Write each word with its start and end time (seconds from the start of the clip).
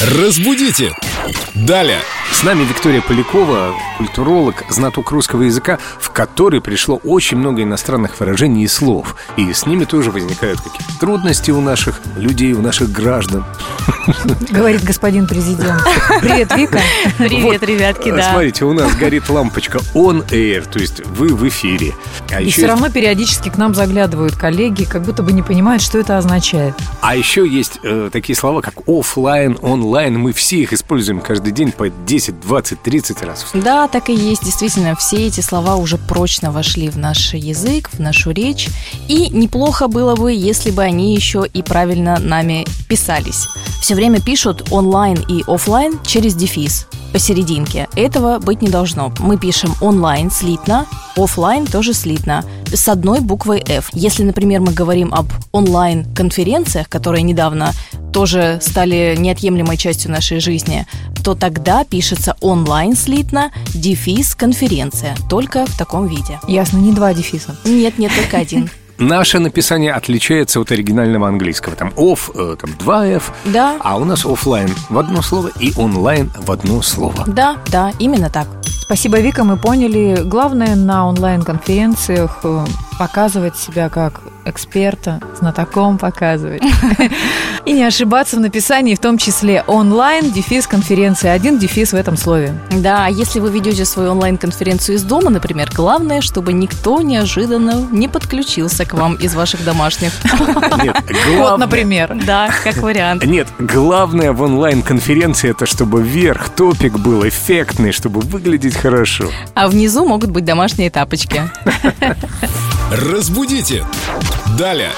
Разбудите! 0.00 0.94
Далее! 1.56 1.98
С 2.30 2.44
нами 2.44 2.62
Виктория 2.62 3.00
Полякова, 3.00 3.74
культуролог, 3.96 4.62
знаток 4.70 5.10
русского 5.10 5.42
языка, 5.42 5.80
в 5.98 6.10
который 6.10 6.60
пришло 6.60 7.00
очень 7.02 7.36
много 7.36 7.64
иностранных 7.64 8.20
выражений 8.20 8.62
и 8.62 8.68
слов. 8.68 9.16
И 9.36 9.52
с 9.52 9.66
ними 9.66 9.84
тоже 9.84 10.12
возникают 10.12 10.60
какие-то 10.60 10.96
трудности 11.00 11.50
у 11.50 11.60
наших 11.60 12.00
людей, 12.16 12.52
у 12.52 12.62
наших 12.62 12.92
граждан. 12.92 13.44
Говорит 14.50 14.82
господин 14.84 15.26
президент. 15.26 15.82
Привет, 16.20 16.54
Вика. 16.56 16.80
Привет, 17.18 17.62
ребятки, 17.62 18.10
да. 18.10 18.30
Смотрите, 18.30 18.64
у 18.64 18.72
нас 18.72 18.94
горит 18.96 19.28
лампочка 19.28 19.78
on 19.94 20.26
air, 20.30 20.66
то 20.70 20.78
есть 20.78 21.04
вы 21.06 21.28
в 21.28 21.46
эфире. 21.48 21.94
А 22.32 22.40
и 22.40 22.50
все 22.50 22.62
есть... 22.62 22.68
равно 22.68 22.90
периодически 22.90 23.48
к 23.50 23.58
нам 23.58 23.74
заглядывают 23.74 24.36
коллеги, 24.36 24.84
как 24.84 25.02
будто 25.02 25.22
бы 25.22 25.32
не 25.32 25.42
понимают, 25.42 25.82
что 25.82 25.98
это 25.98 26.18
означает. 26.18 26.74
А 27.00 27.16
еще 27.16 27.46
есть 27.46 27.80
э, 27.82 28.10
такие 28.12 28.36
слова, 28.36 28.60
как 28.60 28.88
офлайн, 28.88 29.58
онлайн. 29.62 30.18
Мы 30.18 30.32
все 30.32 30.58
их 30.58 30.72
используем 30.72 31.20
каждый 31.20 31.52
день 31.52 31.72
по 31.72 31.88
10, 31.90 32.40
20, 32.40 32.82
30 32.82 33.22
раз. 33.22 33.46
Да, 33.54 33.88
так 33.88 34.08
и 34.08 34.14
есть. 34.14 34.44
Действительно, 34.44 34.96
все 34.96 35.26
эти 35.26 35.40
слова 35.40 35.76
уже 35.76 35.98
прочно 35.98 36.50
вошли 36.50 36.88
в 36.88 36.96
наш 36.96 37.34
язык, 37.34 37.90
в 37.92 37.98
нашу 37.98 38.30
речь. 38.30 38.68
И 39.08 39.28
неплохо 39.30 39.88
было 39.88 40.16
бы, 40.16 40.32
если 40.32 40.70
бы 40.70 40.82
они 40.82 41.14
еще 41.14 41.44
и 41.52 41.62
правильно 41.62 42.18
нами 42.18 42.66
писались. 42.88 43.48
Все 43.80 43.94
время 43.94 44.20
пишут 44.20 44.68
онлайн 44.70 45.18
и 45.28 45.42
офлайн 45.46 45.98
через 46.04 46.34
дефис 46.34 46.86
посерединке. 47.12 47.88
Этого 47.96 48.38
быть 48.38 48.62
не 48.62 48.68
должно. 48.68 49.12
Мы 49.18 49.38
пишем 49.38 49.74
онлайн 49.80 50.30
слитно, 50.30 50.86
офлайн 51.16 51.66
тоже 51.66 51.94
слитно, 51.94 52.44
с 52.66 52.88
одной 52.88 53.20
буквой 53.20 53.60
F. 53.66 53.88
Если, 53.92 54.22
например, 54.22 54.60
мы 54.60 54.72
говорим 54.72 55.14
об 55.14 55.26
онлайн-конференциях, 55.52 56.88
которые 56.88 57.22
недавно 57.22 57.72
тоже 58.12 58.58
стали 58.62 59.16
неотъемлемой 59.18 59.76
частью 59.76 60.10
нашей 60.10 60.40
жизни, 60.40 60.86
то 61.24 61.34
тогда 61.34 61.84
пишется 61.84 62.36
онлайн 62.40 62.96
слитно, 62.96 63.50
дефис 63.74 64.34
конференция, 64.34 65.16
только 65.28 65.66
в 65.66 65.76
таком 65.76 66.06
виде. 66.06 66.40
Ясно, 66.46 66.78
не 66.78 66.92
два 66.92 67.14
дефиса. 67.14 67.56
Нет, 67.64 67.98
нет, 67.98 68.12
только 68.14 68.38
один. 68.38 68.70
Наше 68.98 69.38
написание 69.38 69.92
отличается 69.92 70.60
от 70.60 70.72
оригинального 70.72 71.28
английского. 71.28 71.76
Там 71.76 71.90
off, 71.96 72.30
э, 72.34 72.56
там 72.56 72.70
2F, 72.70 73.22
да. 73.44 73.76
а 73.80 73.96
у 73.96 74.04
нас 74.04 74.26
офлайн 74.26 74.70
в 74.88 74.98
одно 74.98 75.22
слово 75.22 75.50
и 75.60 75.72
онлайн 75.76 76.30
в 76.36 76.50
одно 76.50 76.82
слово. 76.82 77.24
Да, 77.26 77.58
да, 77.70 77.92
именно 78.00 78.28
так. 78.28 78.48
Спасибо, 78.64 79.20
Вика, 79.20 79.44
мы 79.44 79.56
поняли. 79.56 80.22
Главное 80.24 80.74
на 80.74 81.06
онлайн-конференциях 81.06 82.40
э, 82.42 82.64
показывать 82.98 83.56
себя 83.56 83.88
как 83.88 84.20
эксперта, 84.44 85.20
знатоком 85.38 85.98
показывать. 85.98 86.62
И 87.64 87.72
не 87.72 87.84
ошибаться 87.84 88.36
в 88.36 88.40
написании, 88.40 88.94
в 88.94 88.98
том 88.98 89.18
числе 89.18 89.62
онлайн, 89.66 90.32
дефис 90.32 90.66
конференции. 90.66 91.28
Один 91.28 91.58
дефис 91.58 91.92
в 91.92 91.96
этом 91.96 92.16
слове. 92.16 92.54
Да, 92.70 93.06
а 93.06 93.10
если 93.10 93.40
вы 93.40 93.50
ведете 93.50 93.84
свою 93.84 94.12
онлайн-конференцию 94.12 94.96
из 94.96 95.02
дома, 95.02 95.30
например, 95.30 95.70
главное, 95.74 96.20
чтобы 96.20 96.52
никто 96.52 97.00
неожиданно 97.02 97.86
не 97.90 98.08
подключился 98.08 98.84
к 98.84 98.94
вам 98.94 99.14
из 99.16 99.34
ваших 99.34 99.64
домашних. 99.64 100.12
Нет, 100.82 100.96
Вот, 101.36 101.58
например. 101.58 102.18
Да, 102.26 102.50
как 102.64 102.78
вариант. 102.78 103.24
Нет, 103.24 103.48
главное 103.58 104.32
в 104.32 104.42
онлайн-конференции 104.42 105.50
это 105.50 105.66
чтобы 105.66 106.02
вверх 106.02 106.48
топик 106.48 106.98
был 106.98 107.28
эффектный, 107.28 107.92
чтобы 107.92 108.20
выглядеть 108.20 108.76
хорошо. 108.76 109.28
А 109.54 109.68
внизу 109.68 110.04
могут 110.04 110.30
быть 110.30 110.44
домашние 110.44 110.90
тапочки. 110.90 111.42
Разбудите! 112.90 113.84
Далее! 114.56 114.92